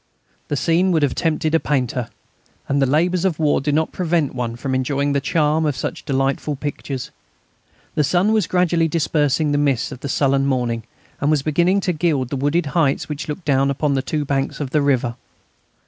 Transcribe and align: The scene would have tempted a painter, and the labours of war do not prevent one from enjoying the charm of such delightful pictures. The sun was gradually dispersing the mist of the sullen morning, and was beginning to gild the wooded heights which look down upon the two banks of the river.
The 0.47 0.55
scene 0.55 0.91
would 0.91 1.03
have 1.03 1.13
tempted 1.13 1.53
a 1.53 1.59
painter, 1.59 2.09
and 2.67 2.81
the 2.81 2.87
labours 2.87 3.23
of 3.23 3.37
war 3.37 3.61
do 3.61 3.71
not 3.71 3.91
prevent 3.91 4.33
one 4.33 4.55
from 4.55 4.73
enjoying 4.73 5.13
the 5.13 5.21
charm 5.21 5.63
of 5.63 5.75
such 5.77 6.05
delightful 6.05 6.55
pictures. 6.55 7.11
The 7.93 8.03
sun 8.03 8.31
was 8.33 8.47
gradually 8.47 8.87
dispersing 8.87 9.51
the 9.51 9.59
mist 9.59 9.91
of 9.91 9.99
the 9.99 10.09
sullen 10.09 10.47
morning, 10.47 10.85
and 11.19 11.29
was 11.29 11.43
beginning 11.43 11.81
to 11.81 11.93
gild 11.93 12.29
the 12.29 12.35
wooded 12.35 12.65
heights 12.65 13.07
which 13.09 13.27
look 13.29 13.45
down 13.45 13.69
upon 13.69 13.93
the 13.93 14.01
two 14.01 14.25
banks 14.25 14.59
of 14.59 14.71
the 14.71 14.81
river. 14.81 15.17